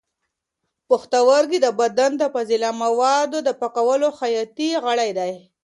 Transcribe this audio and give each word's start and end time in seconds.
پښتورګي 0.87 1.59
د 1.61 1.67
بدن 1.79 2.11
د 2.17 2.23
فاضله 2.33 2.69
موادو 2.83 3.37
د 3.47 3.49
پاکولو 3.59 4.07
حیاتي 4.19 4.69
غړي 4.83 5.11
دي. 5.19 5.33